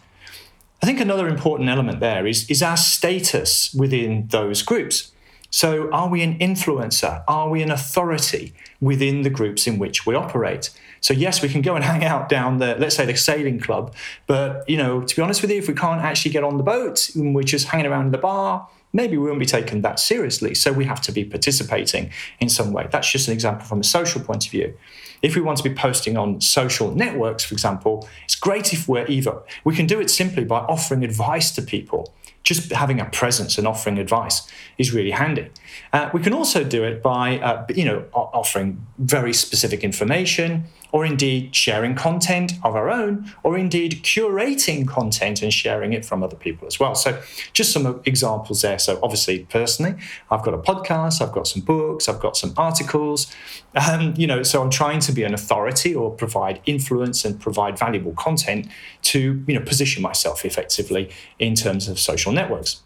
I 0.83 0.87
think 0.87 1.01
another 1.01 1.29
important 1.29 1.69
element 1.69 2.01
there 2.01 2.27
is, 2.27 2.49
is 2.49 2.63
our 2.63 2.77
status 2.77 3.75
within 3.75 4.29
those 4.29 4.63
groups. 4.63 5.13
So, 5.51 5.91
are 5.93 6.09
we 6.09 6.23
an 6.23 6.39
influencer? 6.39 7.25
Are 7.27 7.49
we 7.49 7.63
an 7.63 7.71
authority 7.71 8.53
within 8.83 9.23
the 9.23 9.31
groups 9.31 9.67
in 9.67 9.79
which 9.79 10.05
we 10.05 10.15
operate? 10.15 10.71
So, 11.01 11.15
yes, 11.15 11.41
we 11.41 11.49
can 11.49 11.63
go 11.63 11.75
and 11.75 11.83
hang 11.93 12.05
out 12.05 12.29
down 12.29 12.59
the, 12.59 12.77
let's 12.79 12.97
say, 12.97 13.07
the 13.07 13.17
sailing 13.17 13.59
club, 13.59 13.95
but 14.27 14.69
you 14.69 14.77
know, 14.77 15.01
to 15.01 15.17
be 15.17 15.23
honest 15.23 15.41
with 15.41 15.51
you, 15.51 15.57
if 15.57 15.67
we 15.67 15.75
can't 15.75 16.03
actually 16.03 16.33
get 16.33 16.45
on 16.45 16.59
the 16.59 16.63
boat, 16.63 17.11
we're 17.17 17.43
just 17.43 17.69
hanging 17.69 17.87
around 17.87 18.07
in 18.07 18.13
the 18.13 18.19
bar, 18.19 18.69
maybe 18.93 19.17
we 19.17 19.27
won't 19.29 19.39
be 19.39 19.47
taken 19.47 19.83
that 19.83 19.99
seriously. 19.99 20.55
So 20.55 20.73
we 20.73 20.85
have 20.87 21.01
to 21.03 21.13
be 21.13 21.25
participating 21.25 22.11
in 22.41 22.49
some 22.49 22.73
way. 22.73 22.89
That's 22.91 23.11
just 23.11 23.29
an 23.29 23.35
example 23.35 23.67
from 23.67 23.81
a 23.81 23.85
social 23.85 24.21
point 24.21 24.47
of 24.47 24.51
view. 24.51 24.75
If 25.21 25.35
we 25.35 25.43
want 25.43 25.59
to 25.59 25.65
be 25.65 25.75
posting 25.75 26.17
on 26.17 26.41
social 26.41 26.95
networks, 26.95 27.45
for 27.45 27.55
example, 27.55 28.09
it's 28.25 28.37
great 28.37 28.73
if 28.73 28.89
we're 28.89 29.07
either, 29.07 29.41
we 29.65 29.75
can 29.75 29.87
do 29.87 30.01
it 30.01 30.11
simply 30.11 30.45
by 30.45 30.61
offering 30.61 31.05
advice 31.05 31.51
to 31.53 31.63
people. 31.63 32.15
Just 32.45 32.71
having 32.73 33.01
a 33.01 33.05
presence 33.07 33.59
and 33.59 33.67
offering 33.67 33.99
advice 33.99 34.49
is 34.79 34.95
really 34.95 35.11
handy. 35.11 35.51
Uh, 35.93 36.09
we 36.15 36.23
can 36.23 36.33
also 36.33 36.63
do 36.63 36.85
it 36.85 37.03
by, 37.03 37.39
uh, 37.41 37.67
you 37.75 37.85
know, 37.85 38.05
offering 38.13 38.87
very 38.99 39.35
specific 39.35 39.83
information, 39.83 40.65
or 40.93 41.05
indeed 41.05 41.55
sharing 41.55 41.95
content 41.95 42.53
of 42.65 42.75
our 42.75 42.89
own, 42.89 43.33
or 43.43 43.59
indeed 43.59 44.03
curating 44.03 44.87
content 44.87 45.43
and 45.43 45.53
sharing 45.53 45.93
it 45.93 46.05
from 46.05 46.23
other 46.23 46.37
people 46.37 46.67
as 46.67 46.81
well. 46.81 46.95
So, 46.95 47.21
just 47.53 47.73
some 47.73 48.01
examples 48.05 48.63
there. 48.63 48.79
So, 48.79 48.99
obviously, 49.03 49.41
personally, 49.51 49.95
I've 50.31 50.43
got 50.43 50.55
a 50.55 50.59
podcast, 50.59 51.21
I've 51.21 51.33
got 51.33 51.47
some 51.47 51.63
books, 51.63 52.09
I've 52.09 52.21
got 52.21 52.37
some 52.37 52.55
articles. 52.57 53.33
Um, 53.75 54.15
you 54.17 54.27
know, 54.27 54.43
so 54.43 54.63
I'm 54.63 54.71
trying 54.71 55.01
to 55.01 55.13
be 55.13 55.25
an 55.25 55.35
authority 55.35 55.95
or 55.95 56.11
provide 56.11 56.61
influence 56.67 57.25
and 57.25 57.39
provide 57.39 57.79
valuable 57.79 58.13
content 58.13 58.69
to, 59.03 59.45
you 59.47 59.55
know, 59.55 59.65
position 59.65 60.03
myself 60.03 60.45
effectively 60.45 61.11
in 61.39 61.55
terms 61.55 61.89
of 61.89 61.99
social 61.99 62.33
networks. 62.33 62.83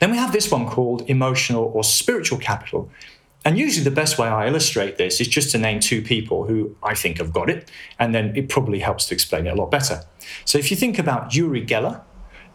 Then 0.00 0.10
we 0.10 0.16
have 0.16 0.32
this 0.32 0.50
one 0.50 0.66
called 0.66 1.08
emotional 1.08 1.70
or 1.74 1.84
spiritual 1.84 2.38
capital. 2.38 2.90
And 3.46 3.56
usually, 3.56 3.84
the 3.84 3.92
best 3.92 4.18
way 4.18 4.26
I 4.26 4.48
illustrate 4.48 4.96
this 4.96 5.20
is 5.20 5.28
just 5.28 5.52
to 5.52 5.58
name 5.58 5.78
two 5.78 6.02
people 6.02 6.48
who 6.48 6.74
I 6.82 6.96
think 6.96 7.18
have 7.18 7.32
got 7.32 7.48
it, 7.48 7.70
and 7.96 8.12
then 8.12 8.34
it 8.34 8.48
probably 8.48 8.80
helps 8.80 9.06
to 9.06 9.14
explain 9.14 9.46
it 9.46 9.50
a 9.50 9.54
lot 9.54 9.70
better. 9.70 10.02
So, 10.44 10.58
if 10.58 10.68
you 10.68 10.76
think 10.76 10.98
about 10.98 11.32
Uri 11.32 11.64
Geller 11.64 12.02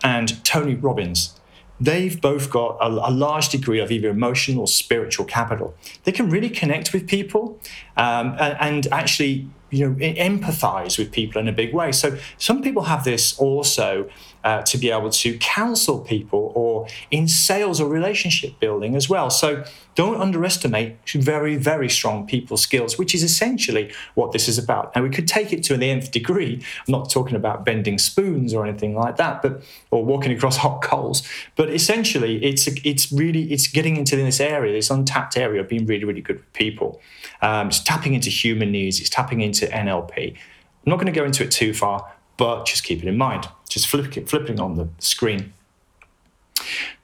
and 0.04 0.44
Tony 0.44 0.76
Robbins, 0.76 1.40
they've 1.80 2.20
both 2.20 2.50
got 2.50 2.78
a, 2.82 2.88
a, 2.88 3.10
large 3.10 3.48
degree 3.48 3.80
of 3.80 3.90
either 3.90 4.10
emotional 4.10 4.64
or 4.64 4.68
spiritual 4.68 5.26
capital. 5.26 5.74
They 6.04 6.12
can 6.12 6.30
really 6.30 6.50
connect 6.50 6.92
with 6.92 7.08
people 7.08 7.58
um, 7.96 8.36
and, 8.38 8.58
and, 8.60 8.88
actually, 8.92 9.48
you 9.70 9.88
know, 9.88 9.96
empathize 9.96 11.00
with 11.00 11.14
people 11.14 11.40
in 11.40 11.48
a 11.48 11.54
big 11.54 11.74
way. 11.74 11.94
So 11.94 12.18
some 12.38 12.62
people 12.62 12.84
have 12.84 13.06
this 13.06 13.40
also 13.40 14.10
uh, 14.44 14.62
to 14.64 14.78
be 14.78 14.90
able 14.92 15.10
to 15.10 15.38
counsel 15.38 16.00
people 16.00 16.52
or 16.56 16.88
in 17.12 17.28
sales 17.28 17.80
or 17.80 17.90
relationship 17.90 18.60
building 18.60 18.96
as 18.96 19.10
well. 19.10 19.30
So 19.30 19.64
don't 19.96 20.22
underestimate 20.22 20.98
very, 21.10 21.58
very 21.58 21.90
strong 21.90 22.26
people 22.26 22.58
skills, 22.58 22.98
which 22.98 23.14
is 23.14 23.24
essentially 23.24 23.92
what 24.16 24.32
this 24.32 24.48
is 24.48 24.58
about. 24.58 24.96
Now 24.96 25.04
we 25.04 25.10
could 25.10 25.28
take 25.28 25.52
it 25.52 25.64
to 25.64 25.78
the 25.78 25.90
nth 25.90 26.12
degree. 26.12 26.64
I'm 26.88 26.92
not 26.92 27.10
talking 27.10 27.36
about 27.36 27.66
bending 27.66 27.98
spoons 27.98 28.54
or 28.54 28.66
anything 28.66 28.96
like 28.96 29.18
that, 29.18 29.42
but 29.42 29.64
or 29.92 30.04
walking 30.04 30.32
across 30.32 30.58
hot 30.66 30.82
coals. 30.82 31.28
But 31.56 31.70
essentially, 31.70 32.44
it's 32.44 32.68
it's 32.84 33.12
really 33.12 33.52
it's 33.52 33.68
getting 33.68 33.98
into 33.98 34.16
this 34.16 34.40
area, 34.40 34.74
this 34.74 34.90
untapped 34.90 35.38
area 35.38 35.62
of 35.62 35.68
being 35.68 35.86
really, 35.86 36.06
really 36.06 36.22
good 36.22 36.38
with 36.38 36.54
people. 36.54 37.02
Um, 37.42 37.68
it's 37.68 37.84
tapping 37.84 38.14
into 38.14 38.30
human 38.30 38.72
needs. 38.72 39.00
It's 39.00 39.10
tapping 39.10 39.42
into 39.42 39.66
NLP. 39.68 40.32
I'm 40.34 40.90
not 40.90 40.96
going 40.96 41.12
to 41.14 41.20
go 41.20 41.26
into 41.26 41.44
it 41.44 41.52
too 41.52 41.74
far, 41.74 42.12
but 42.38 42.66
just 42.66 42.84
keep 42.84 43.04
it 43.04 43.08
in 43.08 43.18
mind. 43.18 43.48
Just 43.72 43.88
flip, 43.88 44.28
flipping 44.28 44.60
on 44.60 44.76
the 44.76 44.90
screen. 45.00 45.54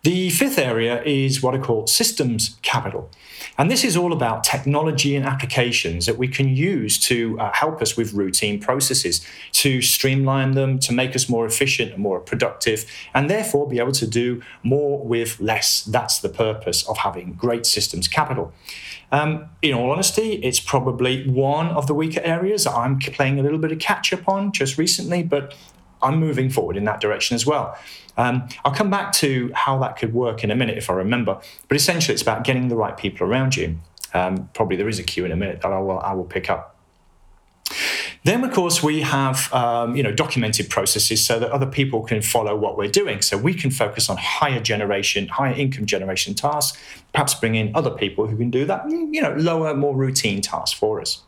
The 0.04 0.30
fifth 0.32 0.60
area 0.60 1.02
is 1.04 1.42
what 1.42 1.56
I 1.56 1.60
call 1.60 1.88
systems 1.88 2.58
capital. 2.62 3.10
And 3.58 3.72
this 3.72 3.86
is 3.86 3.96
all 3.96 4.12
about 4.12 4.44
technology 4.44 5.16
and 5.16 5.26
applications 5.26 6.06
that 6.08 6.18
we 6.18 6.28
can 6.28 6.50
use 6.50 7.00
to 7.00 7.40
uh, 7.40 7.52
help 7.54 7.82
us 7.82 7.96
with 7.96 8.14
routine 8.14 8.60
processes, 8.60 9.26
to 9.54 9.82
streamline 9.82 10.52
them, 10.52 10.78
to 10.80 10.92
make 10.92 11.16
us 11.16 11.30
more 11.30 11.46
efficient 11.46 11.94
and 11.94 12.04
more 12.04 12.20
productive, 12.20 12.86
and 13.14 13.30
therefore 13.30 13.68
be 13.68 13.80
able 13.80 13.94
to 13.94 14.06
do 14.06 14.42
more 14.62 15.00
with 15.00 15.40
less. 15.40 15.84
That's 15.84 16.20
the 16.20 16.30
purpose 16.30 16.88
of 16.88 16.98
having 16.98 17.34
great 17.34 17.66
systems 17.66 18.10
capital. 18.10 18.52
Um, 19.10 19.50
in 19.62 19.74
all 19.74 19.90
honesty, 19.92 20.34
it's 20.44 20.60
probably 20.60 21.28
one 21.30 21.68
of 21.68 21.88
the 21.88 21.94
weaker 21.94 22.22
areas 22.24 22.66
that 22.66 22.74
I'm 22.74 23.00
playing 23.00 23.40
a 23.40 23.42
little 23.42 23.58
bit 23.58 23.72
of 23.72 23.80
catch 23.80 24.12
up 24.12 24.28
on 24.28 24.52
just 24.52 24.78
recently, 24.78 25.24
but 25.24 25.56
I'm 26.02 26.20
moving 26.20 26.50
forward 26.50 26.78
in 26.78 26.86
that 26.86 27.02
direction 27.02 27.36
as 27.36 27.46
well. 27.46 27.78
Um, 28.18 28.48
I'll 28.66 28.74
come 28.74 28.90
back 28.90 29.14
to 29.14 29.52
how 29.54 29.78
that 29.80 29.98
could 29.98 30.14
work 30.14 30.44
in 30.44 30.52
a 30.52 30.56
minute 30.56 30.78
if 30.78 30.90
I 30.90 30.94
remember, 30.94 31.40
but 31.68 31.76
essentially 31.76 32.14
it's 32.14 32.22
about 32.22 32.44
getting 32.44 32.68
the 32.68 32.76
right 32.76 32.98
people 32.98 33.28
around 33.28 33.56
you. 33.56 33.78
Um, 34.14 34.50
probably 34.54 34.78
there 34.78 34.90
is 34.90 35.00
a 35.00 35.04
cue 35.04 35.26
in 35.26 35.32
a 35.32 35.36
minute 35.36 35.62
that 35.62 35.72
I 35.72 35.80
will, 35.80 36.00
I 36.00 36.14
will 36.14 36.26
pick 36.26 36.50
up. 36.50 36.78
Then, 38.24 38.44
of 38.44 38.52
course, 38.52 38.84
we 38.84 39.02
have 39.02 39.52
um, 39.54 39.96
you 39.96 40.04
know 40.04 40.12
documented 40.12 40.70
processes 40.70 41.26
so 41.26 41.40
that 41.40 41.50
other 41.52 41.66
people 41.66 42.02
can 42.02 42.22
follow 42.22 42.58
what 42.58 42.78
we're 42.78 42.90
doing. 42.90 43.22
So 43.22 43.38
we 43.38 43.54
can 43.54 43.72
focus 43.72 44.10
on 44.10 44.18
higher 44.18 44.60
generation, 44.60 45.30
higher 45.30 45.54
income 45.54 45.86
generation 45.86 46.34
tasks. 46.34 46.78
Perhaps 47.14 47.36
bring 47.36 47.56
in 47.56 47.74
other 47.74 47.90
people 47.90 48.28
who 48.28 48.36
can 48.36 48.50
do 48.50 48.66
that 48.66 48.90
you 48.90 49.22
know 49.22 49.34
lower, 49.36 49.74
more 49.74 49.96
routine 49.96 50.42
tasks 50.42 50.78
for 50.78 51.00
us. 51.00 51.22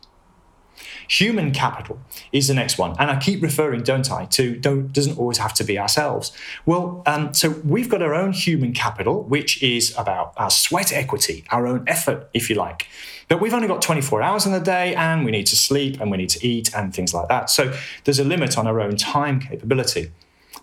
Human 1.08 1.52
capital 1.52 1.98
is 2.32 2.48
the 2.48 2.54
next 2.54 2.78
one, 2.78 2.94
and 2.98 3.10
I 3.10 3.18
keep 3.18 3.42
referring, 3.42 3.82
don't 3.82 4.10
I, 4.10 4.26
to 4.26 4.56
don't 4.56 4.92
doesn't 4.92 5.18
always 5.18 5.38
have 5.38 5.54
to 5.54 5.64
be 5.64 5.78
ourselves. 5.78 6.32
Well, 6.66 7.02
um, 7.06 7.34
so 7.34 7.50
we've 7.64 7.88
got 7.88 8.02
our 8.02 8.14
own 8.14 8.32
human 8.32 8.72
capital, 8.72 9.24
which 9.24 9.62
is 9.62 9.94
about 9.96 10.32
our 10.36 10.50
sweat 10.50 10.92
equity, 10.92 11.44
our 11.50 11.66
own 11.66 11.84
effort, 11.86 12.28
if 12.34 12.48
you 12.48 12.56
like. 12.56 12.86
But 13.28 13.40
we've 13.40 13.54
only 13.54 13.68
got 13.68 13.80
24 13.80 14.22
hours 14.22 14.46
in 14.46 14.52
the 14.52 14.60
day, 14.60 14.94
and 14.94 15.24
we 15.24 15.30
need 15.30 15.46
to 15.46 15.56
sleep, 15.56 16.00
and 16.00 16.10
we 16.10 16.16
need 16.16 16.30
to 16.30 16.46
eat, 16.46 16.74
and 16.74 16.94
things 16.94 17.14
like 17.14 17.28
that. 17.28 17.50
So 17.50 17.72
there's 18.04 18.18
a 18.18 18.24
limit 18.24 18.58
on 18.58 18.66
our 18.66 18.80
own 18.80 18.96
time 18.96 19.40
capability. 19.40 20.10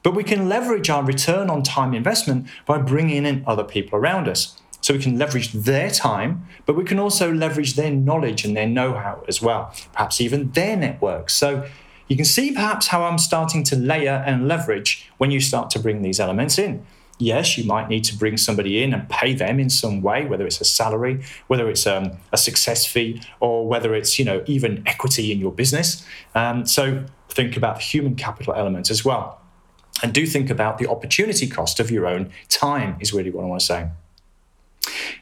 But 0.04 0.16
we 0.16 0.24
can 0.24 0.48
leverage 0.48 0.90
our 0.90 1.04
return 1.04 1.50
on 1.50 1.64
time 1.64 1.94
investment 1.94 2.48
by 2.66 2.78
bringing 2.78 3.26
in 3.26 3.44
other 3.48 3.64
people 3.64 3.98
around 3.98 4.28
us. 4.28 4.56
So 4.88 4.94
we 4.94 5.01
can 5.01 5.17
leverage 5.17 5.51
their 5.51 5.89
time, 5.89 6.48
but 6.65 6.77
we 6.77 6.86
can 6.86 6.98
also 6.98 7.29
leverage 7.29 7.74
their 7.74 7.91
knowledge 7.91 8.46
and 8.46 8.56
their 8.56 8.65
know 8.65 8.94
how 8.94 9.22
as 9.27 9.41
well, 9.41 9.74
perhaps 9.91 10.22
even 10.22 10.51
their 10.51 10.77
networks. 10.77 11.34
So 11.34 11.67
you 12.08 12.15
can 12.15 12.24
see 12.24 12.53
perhaps 12.53 12.88
how 12.88 13.03
I'm 13.03 13.17
starting 13.17 13.65
to 13.65 13.75
layer 13.75 14.24
and 14.25 14.48
leverage 14.48 15.10
when 15.17 15.29
you 15.29 15.41
start 15.41 15.70
to 15.72 15.79
bring 15.79 16.03
these 16.03 16.22
elements 16.22 16.58
in. 16.58 16.86
Yes, 17.20 17.58
you 17.58 17.65
might 17.65 17.89
need 17.89 18.06
to 18.06 18.17
bring 18.17 18.38
somebody 18.38 18.82
in 18.82 18.94
and 18.94 19.10
pay 19.10 19.34
them 19.34 19.60
in 19.60 19.70
some 19.70 20.01
way, 20.01 20.25
whether 20.25 20.48
it's 20.48 20.62
a 20.62 20.63
salary, 20.63 21.22
whether 21.48 21.70
it's 21.70 21.86
um, 21.86 22.13
a 22.32 22.38
success 22.38 22.86
fee, 22.86 23.22
or 23.41 23.67
whether 23.67 23.94
it's 23.94 24.17
you 24.17 24.24
know 24.24 24.41
even 24.46 24.84
equity 24.86 25.34
in 25.34 25.39
your 25.39 25.51
business. 25.51 26.06
Um, 26.34 26.65
so 26.65 27.03
think 27.27 27.58
about 27.58 27.75
the 27.75 27.82
human 27.82 28.15
capital 28.15 28.53
element 28.53 28.89
as 28.89 29.03
well, 29.03 29.41
and 30.01 30.13
do 30.13 30.25
think 30.25 30.50
about 30.50 30.77
the 30.77 30.88
opportunity 30.88 31.46
cost 31.46 31.82
of 31.82 31.91
your 31.91 32.08
own 32.08 32.32
time. 32.48 32.96
Is 33.01 33.12
really 33.12 33.32
what 33.32 33.44
I 33.44 33.48
want 33.48 33.60
to 33.60 33.65
say. 33.65 33.89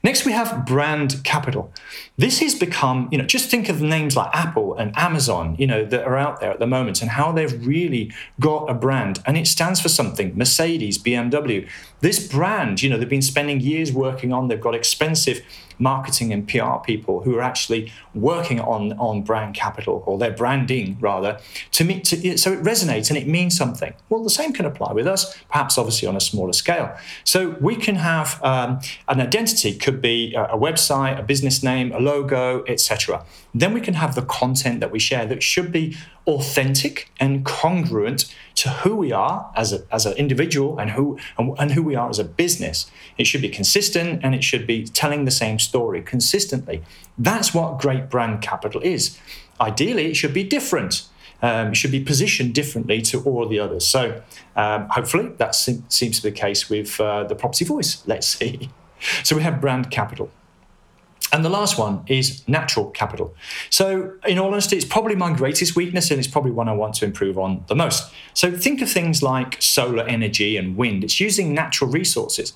Next, 0.04 0.26
we 0.26 0.32
have 0.32 0.66
brand 0.66 1.24
capital. 1.24 1.72
This 2.18 2.40
has 2.40 2.56
become, 2.56 3.10
you 3.12 3.18
know, 3.18 3.26
just 3.26 3.50
think 3.50 3.70
of 3.70 3.82
names 3.82 4.16
like 4.16 4.30
Apple 4.34 4.76
and 4.76 4.96
Amazon, 4.98 5.56
you 5.60 5.68
know, 5.68 5.84
that 5.86 6.06
are 6.06 6.18
out 6.18 6.40
there 6.40 6.52
at 6.52 6.60
the 6.60 6.68
moment 6.68 7.02
and 7.02 7.12
how 7.12 7.32
they've 7.32 7.66
really 7.66 8.12
got 8.40 8.70
a 8.70 8.74
brand 8.74 9.20
and 9.26 9.38
it 9.38 9.48
stands 9.48 9.82
for 9.82 9.90
something 9.90 10.38
Mercedes, 10.38 10.98
BMW. 10.98 11.68
This 12.02 12.26
brand, 12.28 12.82
you 12.82 12.90
know, 12.90 12.98
they've 12.98 13.10
been 13.10 13.22
spending 13.22 13.60
years 13.60 13.92
working 13.92 14.32
on, 14.32 14.48
they've 14.48 14.62
got 14.62 14.76
expensive 14.76 15.42
marketing 15.80 16.32
and 16.32 16.48
PR 16.48 16.78
people 16.84 17.22
who 17.22 17.36
are 17.36 17.42
actually 17.42 17.92
working 18.14 18.60
on, 18.60 18.94
on 18.94 19.22
brand 19.22 19.56
capital 19.56 20.04
or 20.06 20.18
their 20.18 20.32
branding 20.32 20.98
rather 21.00 21.40
to 21.72 21.84
meet 21.84 22.04
to, 22.06 22.38
so 22.38 22.54
it 22.54 22.62
resonates 22.64 23.10
and 23.10 23.18
it 23.18 23.28
means 23.28 23.56
something. 23.56 23.94
Well, 24.10 24.24
the 24.24 24.30
same 24.30 24.54
can 24.54 24.66
apply 24.66 24.94
with 24.94 25.08
us, 25.08 25.36
perhaps 25.50 25.78
obviously 25.78 26.08
on 26.08 26.16
a 26.16 26.22
smaller 26.22 26.54
scale. 26.54 26.96
So 27.24 27.58
we 27.62 27.76
can 27.76 27.96
have 27.96 28.42
um, 28.44 28.80
an 29.08 29.22
identity, 29.22 29.76
could 29.76 30.02
be 30.02 30.34
a, 30.34 30.46
a 30.46 30.58
website, 30.58 31.20
a 31.20 31.24
business 31.24 31.64
name, 31.64 31.92
a 31.92 32.00
logo, 32.00 32.64
etc. 32.66 33.26
Then 33.54 33.74
we 33.74 33.82
can 33.82 33.96
have 33.96 34.16
the 34.16 34.22
content 34.24 34.80
that 34.80 34.92
we 34.92 35.00
share 35.00 35.26
that 35.26 35.44
should 35.44 35.72
be 35.72 35.96
authentic 36.28 37.12
and 37.20 37.46
congruent 37.46 38.34
to 38.56 38.70
who 38.70 38.96
we 38.96 39.12
are 39.12 39.52
as, 39.56 39.74
a, 39.74 39.84
as 39.92 40.06
an 40.06 40.14
individual 40.14 40.80
and 40.80 40.92
who 40.92 41.18
and, 41.38 41.56
and 41.60 41.72
who 41.74 41.84
we 41.84 41.96
are 41.96 42.10
as 42.10 42.20
a 42.20 42.24
business. 42.24 42.90
It 43.18 43.28
should 43.28 43.42
be 43.42 43.50
consistent 43.50 44.22
and 44.24 44.34
it 44.34 44.44
should 44.44 44.66
be 44.66 44.86
telling 44.86 45.26
the 45.26 45.32
same 45.32 45.60
story 45.60 46.02
consistently. 46.02 46.82
That's 47.18 47.54
what 47.54 47.80
great 47.80 48.10
brand 48.10 48.42
capital 48.42 48.82
is. 48.82 49.20
Ideally, 49.60 50.08
it 50.08 50.16
should 50.16 50.34
be 50.34 50.44
different. 50.44 51.08
Um, 51.42 51.70
it 51.70 51.76
should 51.76 51.92
be 51.92 52.00
positioned 52.00 52.54
differently 52.56 53.02
to 53.04 53.22
all 53.24 53.48
the 53.48 53.60
others. 53.60 53.86
So, 53.86 54.22
um, 54.56 54.88
hopefully, 54.90 55.32
that 55.38 55.54
se- 55.54 55.84
seems 55.90 56.18
to 56.18 56.24
be 56.24 56.30
the 56.30 56.36
case 56.36 56.70
with 56.70 57.00
uh, 57.00 57.26
the 57.26 57.36
property 57.36 57.66
voice. 57.66 58.04
Let's 58.08 58.28
see. 58.28 58.70
So, 59.24 59.36
we 59.36 59.44
have 59.44 59.60
brand 59.60 59.92
capital. 59.92 60.32
And 61.34 61.44
the 61.44 61.50
last 61.50 61.78
one 61.78 62.04
is 62.08 62.48
natural 62.48 62.92
capital. 62.92 63.36
So, 63.70 64.14
in 64.28 64.38
all 64.38 64.52
honesty, 64.52 64.78
it's 64.78 64.86
probably 64.86 65.16
my 65.16 65.34
greatest 65.34 65.76
weakness 65.76 66.12
and 66.12 66.20
it's 66.20 66.28
probably 66.28 66.52
one 66.52 66.70
I 66.70 66.74
want 66.74 66.94
to 66.96 67.06
improve 67.06 67.38
on 67.38 67.66
the 67.68 67.76
most. 67.76 68.12
So, 68.34 68.52
think 68.52 68.82
of 68.82 68.90
things 68.90 69.24
like 69.24 69.62
solar 69.62 70.04
energy 70.04 70.56
and 70.56 70.78
wind. 70.78 71.04
It's 71.04 71.20
using 71.20 71.54
natural 71.54 71.90
resources. 71.90 72.54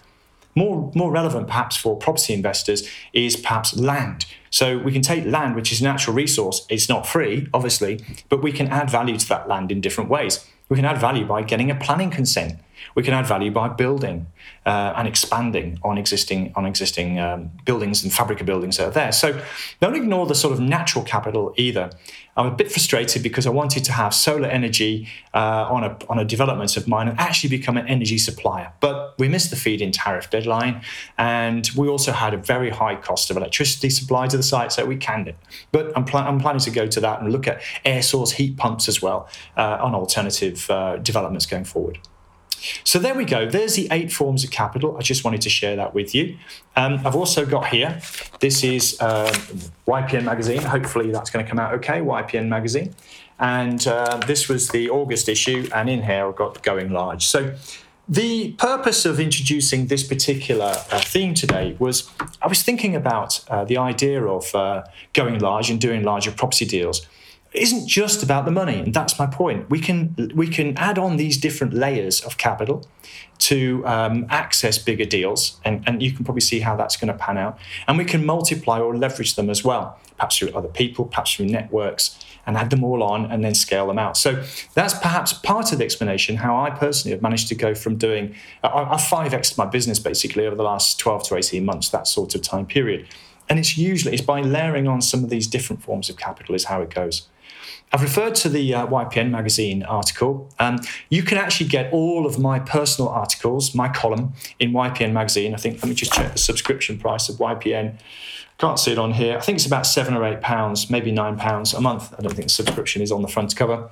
More, 0.55 0.91
more 0.95 1.11
relevant, 1.11 1.47
perhaps, 1.47 1.77
for 1.77 1.95
property 1.97 2.33
investors 2.33 2.87
is 3.13 3.35
perhaps 3.35 3.75
land. 3.75 4.25
So, 4.49 4.77
we 4.77 4.91
can 4.91 5.01
take 5.01 5.25
land, 5.25 5.55
which 5.55 5.71
is 5.71 5.81
a 5.81 5.83
natural 5.83 6.15
resource. 6.15 6.65
It's 6.69 6.87
not 6.87 7.07
free, 7.07 7.47
obviously, 7.53 8.03
but 8.29 8.43
we 8.43 8.51
can 8.51 8.67
add 8.67 8.89
value 8.89 9.17
to 9.17 9.29
that 9.29 9.47
land 9.47 9.71
in 9.71 9.81
different 9.81 10.09
ways. 10.09 10.45
We 10.69 10.75
can 10.75 10.85
add 10.85 10.99
value 10.99 11.25
by 11.25 11.41
getting 11.41 11.71
a 11.71 11.75
planning 11.75 12.11
consent. 12.11 12.59
We 12.95 13.03
can 13.03 13.13
add 13.13 13.25
value 13.25 13.51
by 13.51 13.69
building 13.69 14.27
uh, 14.65 14.93
and 14.95 15.07
expanding 15.07 15.79
on 15.83 15.97
existing 15.97 16.53
on 16.55 16.65
existing 16.65 17.19
um, 17.19 17.51
buildings 17.65 18.03
and 18.03 18.13
fabrica 18.13 18.43
buildings 18.43 18.77
that 18.77 18.87
are 18.87 18.91
there. 18.91 19.11
So 19.11 19.41
don't 19.79 19.95
ignore 19.95 20.27
the 20.27 20.35
sort 20.35 20.53
of 20.53 20.59
natural 20.59 21.03
capital 21.03 21.53
either. 21.57 21.89
I'm 22.37 22.45
a 22.45 22.55
bit 22.55 22.71
frustrated 22.71 23.21
because 23.21 23.45
I 23.45 23.49
wanted 23.49 23.83
to 23.85 23.91
have 23.91 24.13
solar 24.13 24.47
energy 24.47 25.09
uh, 25.33 25.67
on 25.69 25.83
a 25.83 25.97
on 26.09 26.19
a 26.19 26.25
development 26.25 26.77
of 26.77 26.87
mine 26.87 27.09
and 27.09 27.19
actually 27.19 27.49
become 27.49 27.75
an 27.77 27.87
energy 27.87 28.17
supplier, 28.17 28.71
but 28.79 29.15
we 29.19 29.27
missed 29.27 29.49
the 29.49 29.57
feed-in 29.57 29.91
tariff 29.91 30.29
deadline, 30.29 30.81
and 31.17 31.69
we 31.75 31.87
also 31.89 32.11
had 32.11 32.33
a 32.33 32.37
very 32.37 32.69
high 32.69 32.95
cost 32.95 33.29
of 33.29 33.37
electricity 33.37 33.89
supply 33.89 34.27
to 34.27 34.37
the 34.37 34.43
site, 34.43 34.71
so 34.71 34.85
we 34.85 34.95
canned 34.95 35.27
it. 35.27 35.35
But 35.71 35.91
I'm, 35.97 36.05
pl- 36.05 36.19
I'm 36.19 36.39
planning 36.39 36.61
to 36.61 36.71
go 36.71 36.87
to 36.87 36.99
that 37.01 37.21
and 37.21 37.31
look 37.31 37.47
at 37.47 37.61
air 37.83 38.01
source 38.01 38.31
heat 38.31 38.55
pumps 38.55 38.87
as 38.87 39.01
well 39.01 39.27
uh, 39.57 39.77
on 39.81 39.93
alternative 39.93 40.69
uh, 40.69 40.97
developments 40.97 41.45
going 41.45 41.65
forward. 41.65 41.99
So 42.83 42.99
there 42.99 43.13
we 43.13 43.25
go. 43.25 43.45
There's 43.45 43.75
the 43.75 43.87
eight 43.91 44.11
forms 44.11 44.43
of 44.43 44.51
capital. 44.51 44.97
I 44.97 45.01
just 45.01 45.23
wanted 45.23 45.41
to 45.41 45.49
share 45.49 45.75
that 45.75 45.93
with 45.93 46.13
you. 46.13 46.37
Um, 46.75 47.05
I've 47.05 47.15
also 47.15 47.45
got 47.45 47.67
here, 47.67 48.01
this 48.39 48.63
is 48.63 48.99
um, 49.01 49.33
YPN 49.87 50.23
Magazine. 50.23 50.61
Hopefully 50.61 51.11
that's 51.11 51.29
going 51.29 51.45
to 51.45 51.49
come 51.49 51.59
out 51.59 51.73
okay, 51.75 51.99
YPN 51.99 52.47
Magazine. 52.47 52.93
And 53.39 53.85
uh, 53.87 54.17
this 54.27 54.49
was 54.49 54.69
the 54.69 54.89
August 54.89 55.29
issue, 55.29 55.69
and 55.73 55.89
in 55.89 56.03
here 56.03 56.27
I've 56.27 56.35
got 56.35 56.61
Going 56.61 56.91
Large. 56.91 57.25
So 57.25 57.55
the 58.09 58.53
purpose 58.53 59.05
of 59.05 59.19
introducing 59.19 59.85
this 59.85 60.03
particular 60.03 60.73
uh, 60.91 60.99
theme 60.99 61.35
today 61.35 61.75
was 61.77 62.09
I 62.41 62.47
was 62.47 62.63
thinking 62.63 62.95
about 62.95 63.45
uh, 63.49 63.65
the 63.65 63.77
idea 63.77 64.25
of 64.25 64.53
uh, 64.55 64.83
going 65.13 65.37
large 65.39 65.69
and 65.69 65.79
doing 65.79 66.03
larger 66.03 66.31
property 66.31 66.65
deals 66.65 67.07
isn't 67.53 67.87
just 67.87 68.21
about 68.21 68.45
the 68.45 68.51
money 68.51 68.79
and 68.79 68.93
that's 68.93 69.17
my 69.17 69.25
point. 69.25 69.69
We 69.69 69.79
can 69.79 70.31
we 70.35 70.47
can 70.47 70.77
add 70.77 70.99
on 70.99 71.17
these 71.17 71.37
different 71.37 71.73
layers 71.73 72.21
of 72.21 72.37
capital 72.37 72.87
to 73.39 73.85
um, 73.87 74.27
access 74.29 74.77
bigger 74.77 75.05
deals 75.05 75.59
and, 75.65 75.83
and 75.87 76.03
you 76.03 76.11
can 76.11 76.25
probably 76.25 76.41
see 76.41 76.59
how 76.59 76.75
that's 76.75 76.95
going 76.95 77.07
to 77.07 77.17
pan 77.17 77.37
out. 77.37 77.57
And 77.87 77.97
we 77.97 78.05
can 78.05 78.25
multiply 78.25 78.79
or 78.79 78.95
leverage 78.95 79.35
them 79.35 79.49
as 79.49 79.63
well 79.63 79.97
perhaps 80.17 80.37
through 80.37 80.49
other 80.49 80.67
people 80.67 81.05
perhaps 81.05 81.33
through 81.33 81.47
networks 81.47 82.19
and 82.45 82.57
add 82.57 82.69
them 82.69 82.83
all 82.83 83.01
on 83.01 83.31
and 83.31 83.43
then 83.43 83.55
scale 83.55 83.87
them 83.87 83.97
out. 83.97 84.15
So 84.17 84.43
that's 84.75 84.93
perhaps 84.93 85.33
part 85.33 85.71
of 85.71 85.79
the 85.79 85.85
explanation 85.85 86.35
how 86.35 86.55
i 86.55 86.69
personally 86.69 87.13
have 87.13 87.21
managed 87.21 87.47
to 87.47 87.55
go 87.55 87.73
from 87.73 87.95
doing 87.95 88.35
i've 88.63 88.99
5x 88.99 89.57
my 89.57 89.65
business 89.65 89.97
basically 89.97 90.45
over 90.45 90.55
the 90.55 90.63
last 90.63 90.99
12 90.99 91.23
to 91.29 91.35
18 91.35 91.65
months 91.65 91.89
that 91.89 92.05
sort 92.05 92.35
of 92.35 92.43
time 92.43 92.67
period. 92.67 93.07
And 93.49 93.57
it's 93.57 93.75
usually 93.79 94.13
it's 94.13 94.21
by 94.21 94.41
layering 94.41 94.87
on 94.87 95.01
some 95.01 95.23
of 95.23 95.31
these 95.31 95.47
different 95.47 95.81
forms 95.81 96.11
of 96.11 96.17
capital 96.17 96.53
is 96.53 96.65
how 96.65 96.81
it 96.83 96.93
goes 96.93 97.27
I've 97.91 98.03
referred 98.03 98.35
to 98.35 98.49
the 98.49 98.73
uh, 98.75 98.87
YPN 98.87 99.31
magazine 99.31 99.81
article. 99.83 100.49
Um, 100.59 100.79
you 101.09 101.23
can 101.23 101.37
actually 101.37 101.69
get 101.69 101.91
all 101.91 102.27
of 102.27 102.37
my 102.37 102.59
personal 102.59 103.09
articles, 103.09 103.73
my 103.73 103.89
column 103.89 104.33
in 104.59 104.71
YPN 104.71 105.11
magazine. 105.11 105.53
I 105.55 105.57
think, 105.57 105.81
let 105.81 105.89
me 105.89 105.95
just 105.95 106.13
check 106.13 106.31
the 106.31 106.37
subscription 106.37 106.99
price 106.99 107.29
of 107.29 107.37
YPN. 107.37 107.99
Can't 108.59 108.77
see 108.77 108.91
it 108.91 108.99
on 108.99 109.13
here. 109.13 109.37
I 109.37 109.41
think 109.41 109.55
it's 109.55 109.65
about 109.65 109.87
seven 109.87 110.13
or 110.13 110.23
eight 110.25 110.41
pounds, 110.41 110.89
maybe 110.89 111.11
nine 111.11 111.37
pounds 111.37 111.73
a 111.73 111.81
month. 111.81 112.13
I 112.17 112.21
don't 112.21 112.33
think 112.33 112.49
the 112.49 112.53
subscription 112.53 113.01
is 113.01 113.11
on 113.11 113.21
the 113.21 113.27
front 113.27 113.55
cover. 113.55 113.89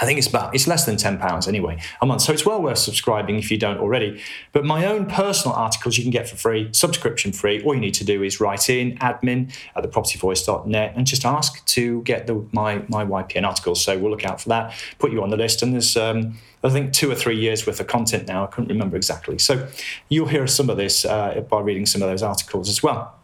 I 0.00 0.04
think 0.04 0.18
it's 0.18 0.28
about 0.28 0.54
it's 0.54 0.66
less 0.66 0.84
than 0.84 0.96
ten 0.96 1.18
pounds 1.18 1.48
anyway 1.48 1.78
a 2.00 2.06
month, 2.06 2.22
so 2.22 2.32
it's 2.32 2.44
well 2.44 2.60
worth 2.62 2.78
subscribing 2.78 3.36
if 3.36 3.50
you 3.50 3.58
don't 3.58 3.78
already. 3.78 4.20
But 4.52 4.64
my 4.64 4.86
own 4.86 5.06
personal 5.06 5.56
articles 5.56 5.96
you 5.96 6.04
can 6.04 6.10
get 6.10 6.28
for 6.28 6.36
free, 6.36 6.68
subscription 6.72 7.32
free. 7.32 7.62
All 7.62 7.74
you 7.74 7.80
need 7.80 7.94
to 7.94 8.04
do 8.04 8.22
is 8.22 8.40
write 8.40 8.68
in 8.68 8.98
admin 8.98 9.54
at 9.74 9.84
thepropertyvoice.net 9.84 10.92
and 10.96 11.06
just 11.06 11.24
ask 11.24 11.64
to 11.66 12.02
get 12.02 12.26
the 12.26 12.46
my 12.52 12.82
my 12.88 13.04
YPN 13.04 13.46
articles. 13.46 13.82
So 13.82 13.98
we'll 13.98 14.10
look 14.10 14.24
out 14.24 14.40
for 14.40 14.48
that, 14.50 14.74
put 14.98 15.12
you 15.12 15.22
on 15.22 15.30
the 15.30 15.36
list, 15.36 15.62
and 15.62 15.72
there's 15.72 15.96
um, 15.96 16.38
I 16.62 16.70
think 16.70 16.92
two 16.92 17.10
or 17.10 17.14
three 17.14 17.38
years 17.38 17.66
worth 17.66 17.80
of 17.80 17.86
content 17.86 18.28
now. 18.28 18.44
I 18.44 18.46
couldn't 18.48 18.68
remember 18.68 18.96
exactly, 18.96 19.38
so 19.38 19.68
you'll 20.08 20.28
hear 20.28 20.46
some 20.46 20.70
of 20.70 20.76
this 20.76 21.04
uh, 21.04 21.40
by 21.48 21.60
reading 21.60 21.86
some 21.86 22.02
of 22.02 22.08
those 22.08 22.22
articles 22.22 22.68
as 22.68 22.82
well. 22.82 23.15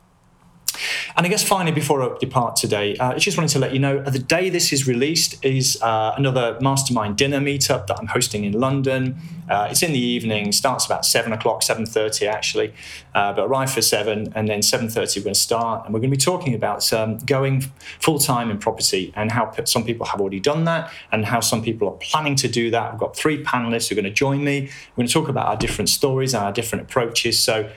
And 1.17 1.27
I 1.27 1.29
guess 1.29 1.43
finally, 1.43 1.73
before 1.73 2.03
I 2.03 2.17
depart 2.19 2.57
today, 2.57 2.97
uh, 2.97 3.13
I 3.13 3.19
just 3.19 3.37
wanted 3.37 3.51
to 3.53 3.59
let 3.59 3.73
you 3.73 3.79
know 3.79 4.03
the 4.03 4.19
day 4.19 4.51
this 4.51 4.73
is 4.73 4.87
released 4.87 5.45
is 5.45 5.81
uh, 5.83 6.15
another 6.17 6.59
mastermind 6.61 7.17
dinner 7.17 7.41
meetup 7.41 7.87
that 7.87 7.99
I'm 7.99 8.07
hosting 8.07 8.45
in 8.45 8.53
London. 8.53 9.17
Uh, 9.49 9.69
it's 9.71 9.83
in 9.83 9.93
the 9.93 9.99
evening, 9.99 10.53
starts 10.53 10.87
about 10.87 11.05
seven 11.05 11.33
o'clock, 11.33 11.63
seven 11.63 11.85
thirty 11.85 12.27
actually, 12.27 12.73
uh, 13.15 13.33
but 13.33 13.45
arrive 13.45 13.71
for 13.71 13.83
seven, 13.83 14.33
and 14.35 14.49
then 14.49 14.63
seven 14.63 14.89
thirty 14.89 15.21
we're 15.21 15.25
going 15.25 15.35
to 15.35 15.41
start, 15.41 15.85
and 15.85 15.93
we're 15.93 16.01
going 16.01 16.11
to 16.11 16.17
be 16.17 16.21
talking 16.21 16.55
about 16.55 16.91
um, 16.93 17.19
going 17.19 17.61
full 18.01 18.19
time 18.19 18.51
in 18.51 18.59
property 18.59 19.13
and 19.15 19.33
how 19.33 19.53
some 19.65 19.85
people 19.85 20.07
have 20.07 20.21
already 20.21 20.41
done 20.41 20.65
that, 20.65 20.91
and 21.11 21.27
how 21.27 21.41
some 21.41 21.63
people 21.63 21.89
are 21.89 21.97
planning 21.97 22.37
to 22.37 22.49
do 22.49 22.71
that. 22.71 22.93
I've 22.93 22.99
got 22.99 23.15
three 23.17 23.43
panelists 23.43 23.89
who 23.89 23.95
are 23.95 24.01
going 24.01 24.05
to 24.05 24.11
join 24.11 24.43
me. 24.45 24.71
We're 24.97 25.03
going 25.03 25.09
to 25.09 25.13
talk 25.13 25.29
about 25.29 25.47
our 25.49 25.57
different 25.57 25.89
stories 25.89 26.35
and 26.35 26.45
our 26.45 26.53
different 26.53 26.83
approaches. 26.83 27.39
So 27.39 27.71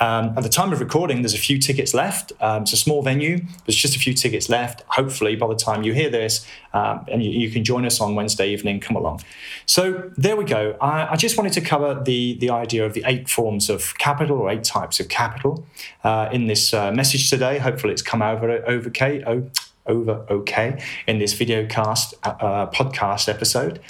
um, 0.00 0.34
at 0.36 0.42
the 0.42 0.48
time 0.48 0.72
of 0.72 0.80
recording, 0.80 1.22
there's 1.22 1.34
a 1.34 1.38
few 1.38 1.58
tickets 1.58 1.94
left. 1.94 2.32
Um, 2.40 2.62
it's 2.62 2.72
a 2.72 2.76
small 2.76 3.02
venue. 3.02 3.40
There's 3.66 3.76
just 3.76 3.96
a 3.96 3.98
few 3.98 4.14
tickets 4.14 4.48
left. 4.48 4.82
Hopefully, 4.88 5.36
by 5.36 5.48
the 5.48 5.56
time 5.56 5.82
you 5.82 5.92
hear 5.92 6.10
this, 6.10 6.46
um, 6.72 7.04
and 7.08 7.22
you, 7.22 7.30
you, 7.30 7.50
can 7.50 7.64
join 7.64 7.84
us 7.86 8.00
on 8.00 8.14
Wednesday 8.14 8.50
evening, 8.50 8.78
come 8.80 8.96
along. 8.96 9.22
So 9.66 10.10
there 10.16 10.36
we 10.36 10.44
go. 10.44 10.76
I, 10.80 11.12
I, 11.12 11.16
just 11.16 11.36
wanted 11.36 11.52
to 11.54 11.60
cover 11.60 12.00
the 12.00 12.34
the 12.38 12.50
idea 12.50 12.84
of 12.84 12.92
the 12.92 13.02
eight 13.06 13.28
forms 13.28 13.70
of 13.70 13.96
capital 13.98 14.38
or 14.38 14.50
eight 14.50 14.64
types 14.64 15.00
of 15.00 15.08
capital 15.08 15.66
uh, 16.04 16.28
in 16.30 16.46
this 16.46 16.74
uh, 16.74 16.92
message 16.92 17.30
today. 17.30 17.58
Hopefully, 17.58 17.92
it's 17.92 18.02
come 18.02 18.22
over 18.22 18.50
over 18.66 18.88
okay. 18.88 19.22
Oh, 19.26 19.50
over 19.88 20.24
okay 20.30 20.80
in 21.06 21.18
this 21.18 21.32
video 21.32 21.66
cast 21.66 22.14
uh, 22.22 22.66
podcast 22.68 23.28
episode. 23.28 23.80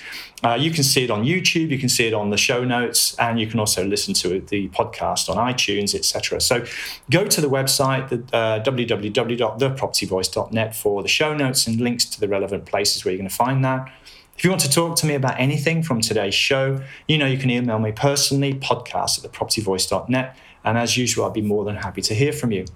Uh, 0.42 0.56
you 0.58 0.70
can 0.70 0.82
see 0.84 1.02
it 1.02 1.10
on 1.10 1.24
YouTube, 1.24 1.68
you 1.70 1.78
can 1.78 1.88
see 1.88 2.06
it 2.06 2.14
on 2.14 2.30
the 2.30 2.36
show 2.36 2.62
notes, 2.64 3.16
and 3.18 3.40
you 3.40 3.48
can 3.48 3.58
also 3.58 3.84
listen 3.84 4.14
to 4.14 4.38
the 4.40 4.68
podcast 4.68 5.28
on 5.28 5.36
iTunes, 5.36 5.96
etc. 5.96 6.40
So 6.40 6.64
go 7.10 7.26
to 7.26 7.40
the 7.40 7.48
website, 7.48 8.08
the, 8.08 8.22
uh, 8.36 8.62
www.thepropertyvoice.net 8.62 10.76
for 10.76 11.02
the 11.02 11.08
show 11.08 11.36
notes 11.36 11.66
and 11.66 11.80
links 11.80 12.04
to 12.04 12.20
the 12.20 12.28
relevant 12.28 12.66
places 12.66 13.04
where 13.04 13.10
you're 13.12 13.18
going 13.18 13.28
to 13.28 13.34
find 13.34 13.64
that. 13.64 13.90
If 14.36 14.44
you 14.44 14.50
want 14.50 14.62
to 14.62 14.70
talk 14.70 14.94
to 14.98 15.06
me 15.06 15.14
about 15.14 15.40
anything 15.40 15.82
from 15.82 16.00
today's 16.00 16.34
show, 16.34 16.80
you 17.08 17.18
know 17.18 17.26
you 17.26 17.38
can 17.38 17.50
email 17.50 17.80
me 17.80 17.90
personally, 17.90 18.54
podcast 18.54 19.24
at 19.24 19.32
thepropertyvoice.net. 19.32 20.36
And 20.64 20.78
as 20.78 20.96
usual, 20.96 21.24
I'll 21.24 21.30
be 21.30 21.42
more 21.42 21.64
than 21.64 21.76
happy 21.76 22.02
to 22.02 22.14
hear 22.14 22.32
from 22.32 22.52
you. 22.52 22.66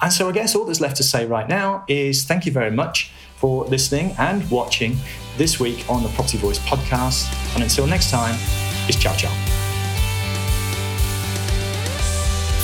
And 0.00 0.12
so 0.12 0.28
I 0.28 0.32
guess 0.32 0.54
all 0.54 0.64
that's 0.64 0.80
left 0.80 0.96
to 0.96 1.02
say 1.02 1.26
right 1.26 1.48
now 1.48 1.84
is 1.88 2.24
thank 2.24 2.46
you 2.46 2.52
very 2.52 2.70
much 2.70 3.10
for 3.36 3.64
listening 3.64 4.14
and 4.18 4.48
watching 4.50 4.96
this 5.36 5.60
week 5.60 5.88
on 5.88 6.02
the 6.02 6.08
Property 6.10 6.38
Voice 6.38 6.58
podcast. 6.58 7.32
And 7.54 7.62
until 7.62 7.86
next 7.86 8.10
time, 8.10 8.34
it's 8.88 8.96
ciao 8.98 9.14
ciao. 9.14 9.32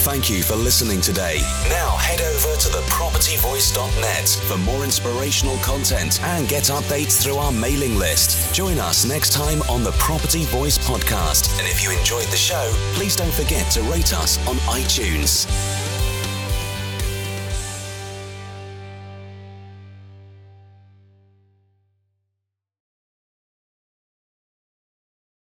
Thank 0.03 0.29
you 0.29 0.43
for 0.43 0.57
listening 0.57 1.01
today. 1.01 1.39
Now 1.69 1.97
head 1.97 2.21
over 2.21 2.57
to 2.57 2.69
thepropertyvoice.net 2.69 4.29
for 4.49 4.59
more 4.59 4.83
inspirational 4.83 5.57
content 5.59 6.21
and 6.25 6.49
get 6.49 6.65
updates 6.65 7.23
through 7.23 7.37
our 7.37 7.53
mailing 7.53 7.97
list. 7.97 8.53
Join 8.53 8.81
us 8.81 9.05
next 9.05 9.33
time 9.33 9.63
on 9.71 9.85
the 9.85 9.93
Property 9.93 10.45
Voice 10.47 10.77
podcast. 10.77 11.57
And 11.61 11.69
if 11.69 11.85
you 11.85 11.97
enjoyed 11.97 12.27
the 12.27 12.37
show, 12.37 12.73
please 12.95 13.15
don't 13.15 13.33
forget 13.33 13.71
to 13.73 13.83
rate 13.83 14.13
us 14.13 14.45
on 14.49 14.57
iTunes. 14.75 15.47